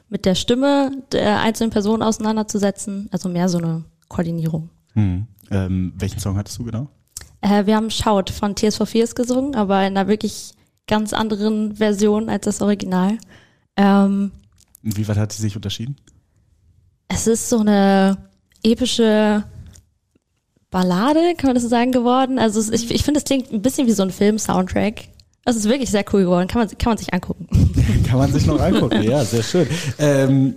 [0.08, 3.08] mit der Stimme der einzelnen Person auseinanderzusetzen.
[3.12, 4.70] Also mehr so eine Koordinierung.
[4.94, 5.26] Hm.
[5.50, 6.88] Ähm, welchen Song hattest du genau?
[7.42, 10.52] Äh, wir haben Shout von Tears for Fears gesungen, aber in einer wirklich
[10.86, 13.18] ganz anderen Version als das Original.
[13.76, 14.32] Ähm,
[14.82, 15.96] Wie weit hat sie sich unterschieden?
[17.14, 18.16] es ist so eine
[18.62, 19.44] epische
[20.70, 22.38] Ballade, kann man das so sagen, geworden.
[22.38, 25.08] Also es, ich, ich finde, es klingt ein bisschen wie so ein Film-Soundtrack.
[25.44, 27.46] Es ist wirklich sehr cool geworden, kann man, kann man sich angucken.
[28.08, 29.66] Kann man sich noch angucken, ja, sehr schön.
[29.98, 30.54] Ähm,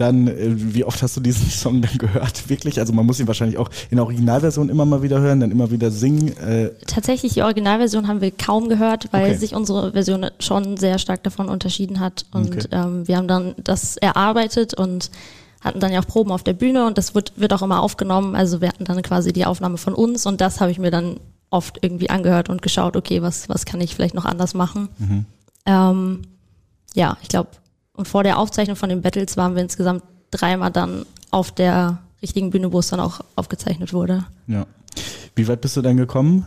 [0.00, 0.34] dann, äh,
[0.74, 2.48] wie oft hast du diesen Song dann gehört?
[2.48, 2.78] Wirklich?
[2.80, 5.70] Also man muss ihn wahrscheinlich auch in der Originalversion immer mal wieder hören, dann immer
[5.70, 6.36] wieder singen.
[6.38, 9.36] Äh, Tatsächlich, die Originalversion haben wir kaum gehört, weil Okay.
[9.38, 12.24] sich unsere Version schon sehr stark davon unterschieden hat.
[12.32, 12.66] Und Okay.
[12.72, 15.10] ähm, wir haben dann das erarbeitet und
[15.60, 18.34] hatten dann ja auch Proben auf der Bühne und das wird, wird auch immer aufgenommen.
[18.34, 21.20] Also wir hatten dann quasi die Aufnahme von uns und das habe ich mir dann
[21.50, 24.88] oft irgendwie angehört und geschaut, okay, was, was kann ich vielleicht noch anders machen.
[25.66, 26.22] Ähm,
[26.94, 27.50] ja, ich glaube,
[28.00, 32.50] und vor der Aufzeichnung von den Battles waren wir insgesamt dreimal dann auf der richtigen
[32.50, 34.24] Bühne, wo es dann auch aufgezeichnet wurde.
[34.46, 34.66] ja.
[35.36, 36.44] Wie weit bist du dann gekommen?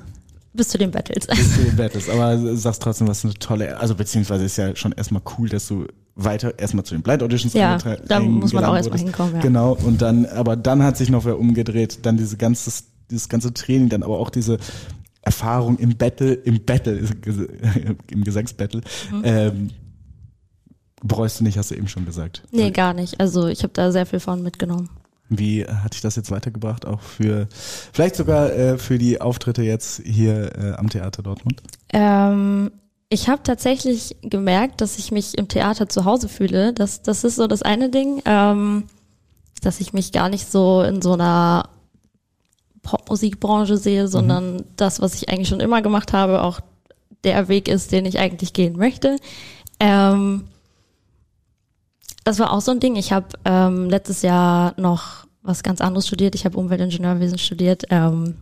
[0.53, 1.25] Bis zu den Battles.
[1.27, 2.09] Bis zu den Battles.
[2.09, 5.85] Aber sagst trotzdem, was eine tolle, also beziehungsweise ist ja schon erstmal cool, dass du
[6.15, 9.41] weiter erstmal zu den Blind Auditions Ja, da muss man auch erstmal hinkommen, ja.
[9.41, 13.53] Genau, und dann, aber dann hat sich noch wer umgedreht, dann diese ganze, dieses ganze
[13.53, 14.57] Training, dann aber auch diese
[15.21, 16.99] Erfahrung im Battle, im Battle,
[18.11, 19.21] im Gesangsbattle, Mhm.
[19.23, 19.69] ähm,
[21.03, 22.41] bereust du nicht, hast du eben schon gesagt.
[22.51, 23.19] Nee, gar nicht.
[23.19, 24.89] Also ich habe da sehr viel von mitgenommen.
[25.29, 27.47] Wie hat dich das jetzt weitergebracht, auch für,
[27.91, 31.61] vielleicht sogar äh, für die Auftritte jetzt hier äh, am Theater Dortmund?
[31.91, 32.71] Ähm,
[33.09, 36.73] ich habe tatsächlich gemerkt, dass ich mich im Theater zu Hause fühle.
[36.73, 38.85] Das, das ist so das eine Ding, ähm,
[39.61, 41.69] dass ich mich gar nicht so in so einer
[42.81, 46.59] Popmusikbranche sehe, sondern das, was ich eigentlich schon immer gemacht habe, auch
[47.23, 49.15] der Weg ist, den ich eigentlich gehen möchte.
[49.79, 50.43] Ähm,
[52.23, 52.95] das war auch so ein Ding.
[52.95, 56.35] Ich habe ähm, letztes Jahr noch was ganz anderes studiert.
[56.35, 57.83] Ich habe Umweltingenieurwesen studiert.
[57.89, 58.35] Ähm,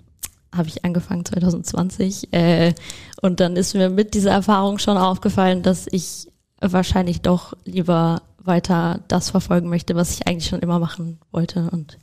[0.55, 2.33] habe ich angefangen 2020.
[2.33, 2.73] Äh,
[3.21, 6.27] und dann ist mir mit dieser Erfahrung schon aufgefallen, dass ich
[6.59, 11.69] wahrscheinlich doch lieber weiter das verfolgen möchte, was ich eigentlich schon immer machen wollte.
[11.71, 11.97] Und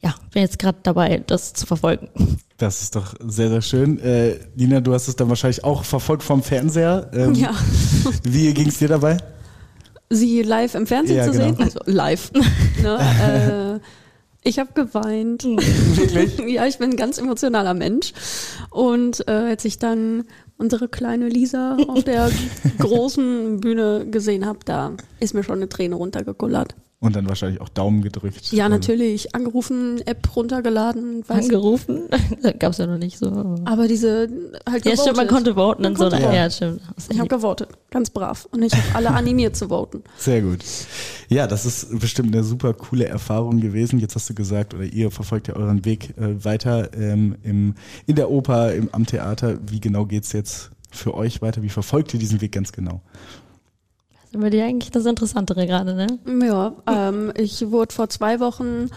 [0.00, 2.08] ja, bin jetzt gerade dabei, das zu verfolgen.
[2.58, 3.98] Das ist doch sehr, sehr schön.
[4.00, 7.10] Äh, Nina, du hast es dann wahrscheinlich auch verfolgt vom Fernseher.
[7.12, 7.54] Ähm, Ja.
[8.24, 9.16] Wie ging es dir dabei?
[10.14, 11.44] Sie live im Fernsehen Ja, zu genau.
[11.44, 12.30] sehen, also live.
[12.82, 13.86] ne, äh,
[14.44, 15.44] ich habe geweint.
[15.44, 16.38] Wirklich?
[16.48, 18.12] ja, ich bin ein ganz emotionaler Mensch.
[18.70, 20.24] Und äh, als ich dann
[20.58, 22.30] unsere kleine Lisa auf der
[22.78, 26.74] großen Bühne gesehen habe, da ist mir schon eine Träne runtergekullert.
[27.02, 28.52] Und dann wahrscheinlich auch Daumen gedrückt.
[28.52, 29.34] Ja, natürlich.
[29.34, 31.24] Angerufen, App runtergeladen.
[31.28, 32.02] Weiß Angerufen,
[32.60, 33.56] gab's ja noch nicht so.
[33.64, 34.28] aber diese
[34.70, 35.28] halt Ja, stimmt, man gewotet.
[35.28, 36.26] konnte voten in so konnte einer.
[36.26, 36.36] voten.
[36.36, 36.80] Ja, stimmt.
[37.10, 38.46] Ich habe gewotet, ganz brav.
[38.52, 40.04] Und ich habe alle animiert zu voten.
[40.16, 40.60] Sehr gut.
[41.28, 43.98] Ja, das ist bestimmt eine super coole Erfahrung gewesen.
[43.98, 47.74] Jetzt hast du gesagt, oder ihr verfolgt ja euren Weg äh, weiter ähm, im,
[48.06, 49.58] in der Oper, im, am Theater.
[49.68, 51.62] Wie genau geht's jetzt für euch weiter?
[51.62, 53.00] Wie verfolgt ihr diesen Weg ganz genau?
[54.32, 56.18] Über die eigentlich das Interessantere gerade, ne?
[56.46, 58.88] Ja, ähm, ich wurde vor zwei Wochen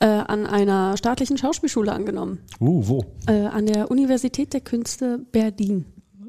[0.00, 2.38] äh, an einer staatlichen Schauspielschule angenommen.
[2.60, 3.04] Uh, wo?
[3.26, 5.84] Äh, an der Universität der Künste Berlin.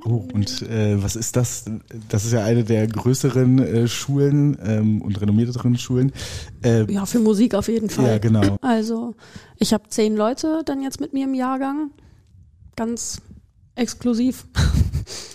[0.06, 1.66] Oh, und äh, was ist das?
[2.08, 6.14] Das ist ja eine der größeren äh, Schulen ähm, und renommierteren Schulen.
[6.64, 8.06] Äh, Ja, für Musik auf jeden Fall.
[8.06, 8.58] ja, genau.
[8.62, 9.16] Also,
[9.58, 11.92] ich habe zehn Leute dann jetzt mit mir im Jahrgang.
[12.76, 13.22] Ganz
[13.76, 14.48] exklusiv.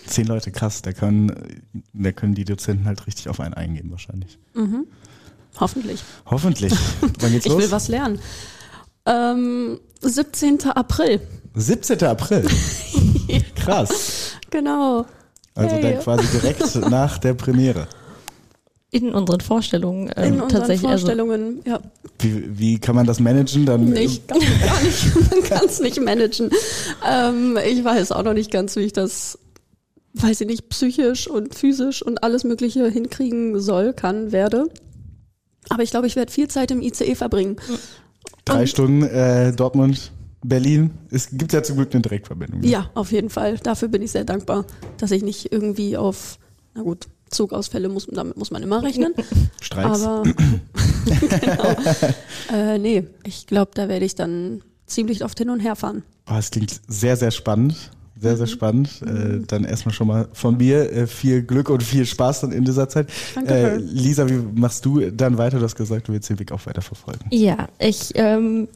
[0.07, 0.83] Zehn Leute, krass.
[0.83, 4.39] Da können, da können die Dozenten halt richtig auf einen eingehen wahrscheinlich.
[4.55, 4.87] Mhm.
[5.59, 6.03] Hoffentlich.
[6.27, 6.73] Hoffentlich.
[7.21, 7.63] Wann geht's Ich los?
[7.63, 8.19] will was lernen.
[9.07, 10.63] Ähm, 17.
[10.71, 11.21] April.
[11.55, 12.03] 17.
[12.05, 12.47] April.
[13.55, 14.33] Krass.
[14.51, 15.07] Genau.
[15.55, 15.83] Also Hey.
[15.83, 17.87] dann quasi direkt nach der Premiere.
[18.91, 20.89] In unseren Vorstellungen ähm, In unseren tatsächlich.
[20.89, 21.81] Vorstellungen, ja.
[22.21, 23.67] Wie, wie kann man das managen?
[23.67, 25.31] Dann Nicht, gar nicht.
[25.31, 26.51] Man kann es nicht managen.
[27.09, 29.39] Ähm, ich weiß auch noch nicht ganz, wie ich das,
[30.15, 34.69] weiß ich nicht, psychisch und physisch und alles Mögliche hinkriegen soll, kann, werde.
[35.71, 37.57] Aber ich glaube, ich werde viel Zeit im ICE verbringen.
[38.45, 40.13] drei und- Stunden äh, Dortmund,
[40.45, 40.91] Berlin.
[41.11, 42.61] Es gibt ja zum Glück eine Direktverbindung.
[42.61, 42.67] ne?
[42.69, 43.59] Ja, auf jeden Fall.
[43.59, 44.67] Dafür bin ich sehr dankbar,
[44.99, 46.39] dass ich nicht irgendwie auf,
[46.75, 49.15] na gut, Zugausfälle muss, damit muss man immer rechnen.
[49.61, 50.03] Streiks.
[50.03, 50.23] Aber
[51.41, 51.77] genau.
[52.53, 56.03] Äh, nee, ich glaube, da werde ich dann ziemlich oft hin und her fahren.
[56.31, 57.91] Oh, es klingt sehr, sehr spannend.
[58.25, 58.37] Sehr, Mhm.
[58.39, 58.89] sehr spannend.
[59.03, 62.65] Äh, dann erstmal schon mal von mir äh, viel Glück und viel Spaß dann in
[62.65, 63.09] dieser Zeit.
[63.35, 63.55] Danke.
[63.55, 65.59] Äh, Lisa, wie machst du dann weiter?
[65.59, 67.21] Du hast gesagt, du willst den Weg auch weiter verfolgen.
[67.31, 68.69] Ja, ich ähm,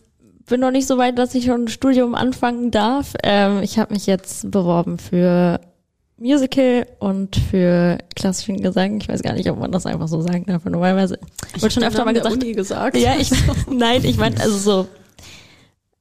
[0.48, 3.14] bin noch nicht so weit, dass ich schon ein Studium anfangen darf.
[3.22, 5.60] Ähm, ich habe mich jetzt beworben für
[6.20, 9.00] Musical und für klassischen Gesang.
[9.00, 10.64] Ich weiß gar nicht, ob man das einfach so sagen darf.
[10.64, 11.18] Normalerweise
[11.60, 12.34] wird schon öfter mal gesagt.
[12.34, 12.96] Uni gesagt.
[12.96, 13.30] Ja, ich
[13.70, 14.88] nein, ich meine also so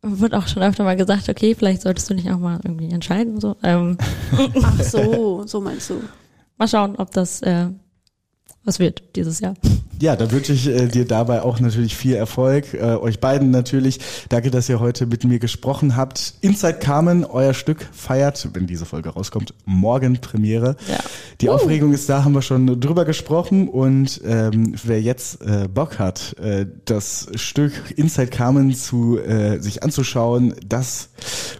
[0.02, 3.40] wird auch schon öfter mal gesagt, okay, vielleicht solltest du nicht auch mal irgendwie entscheiden
[3.40, 3.56] so.
[3.64, 3.98] Ähm,
[4.64, 6.02] Ach so, so meinst du.
[6.58, 7.68] mal schauen, ob das äh,
[8.68, 9.54] was wird dieses Jahr.
[10.00, 12.74] Ja, da wünsche ich äh, dir dabei auch natürlich viel Erfolg.
[12.74, 14.00] Äh, euch beiden natürlich.
[14.30, 16.36] Danke, dass ihr heute mit mir gesprochen habt.
[16.42, 20.76] Inside Carmen, euer Stück feiert, wenn diese Folge rauskommt, morgen Premiere.
[20.88, 21.00] Ja.
[21.42, 23.70] Die Aufregung ist da, haben wir schon drüber gesprochen.
[23.70, 29.82] Und ähm, wer jetzt äh, Bock hat, äh, das Stück Inside Carmen zu äh, sich
[29.82, 31.10] anzuschauen, das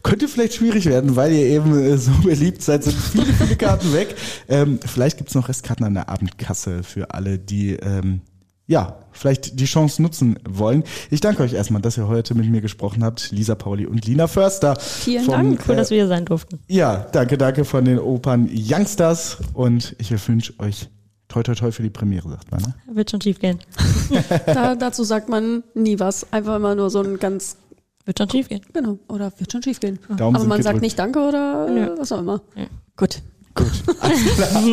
[0.04, 3.94] könnte vielleicht schwierig werden, weil ihr eben äh, so beliebt seid, sind viele, viele Karten
[3.94, 4.16] weg.
[4.48, 8.22] Ähm, vielleicht gibt's noch Restkarten an der Abendkasse für alle, die ähm,
[8.68, 10.84] ja, vielleicht die Chance nutzen wollen.
[11.10, 14.28] Ich danke euch erstmal, dass ihr heute mit mir gesprochen habt, Lisa Pauli und Lina
[14.28, 14.76] Förster.
[14.78, 15.64] Vielen von, Dank.
[15.68, 16.60] Cool, äh, dass wir hier sein durften.
[16.68, 20.90] ja, danke, danke von den Opern Youngsters und ich wünsche euch
[21.30, 22.62] toi toi toi für die Premiere, sagt man.
[22.62, 22.74] Ne?
[22.94, 23.60] Wird schon schief gehen.
[24.46, 26.32] Da, dazu sagt man nie was.
[26.32, 27.58] Einfach immer nur so ein ganz,
[28.06, 28.62] Wird schon schief gehen.
[28.74, 30.00] genau, oder wird schon schief gehen.
[30.18, 30.82] Daumen Aber man sagt gedrückt.
[30.82, 32.42] nicht Danke oder äh, was auch immer.
[32.56, 32.66] Ja.
[32.98, 33.22] Gut.
[33.58, 34.64] Gut, alles klar.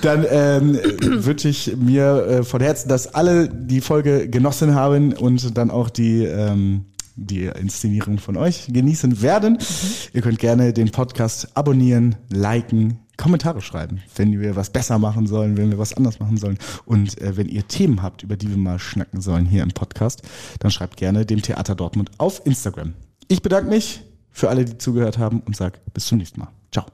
[0.00, 0.78] Dann ähm,
[1.24, 5.90] wünsche ich mir äh, von Herzen, dass alle die Folge genossen haben und dann auch
[5.90, 9.58] die ähm, die Inszenierung von euch genießen werden.
[10.12, 15.56] Ihr könnt gerne den Podcast abonnieren, liken, Kommentare schreiben, wenn wir was besser machen sollen,
[15.56, 16.58] wenn wir was anders machen sollen.
[16.86, 20.22] Und äh, wenn ihr Themen habt, über die wir mal schnacken sollen hier im Podcast,
[20.58, 22.94] dann schreibt gerne dem Theater Dortmund auf Instagram.
[23.28, 26.48] Ich bedanke mich für alle, die zugehört haben und sage bis zum nächsten Mal.
[26.72, 26.86] Ciao.